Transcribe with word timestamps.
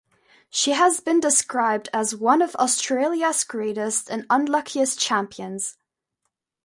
She 0.49 0.71
has 0.71 0.99
been 0.99 1.19
described 1.19 1.87
as 1.93 2.15
'one 2.15 2.41
of 2.41 2.55
Australia's 2.55 3.43
greatest 3.43 4.09
and 4.09 4.25
unluckiest' 4.31 4.97
champions. 4.97 5.77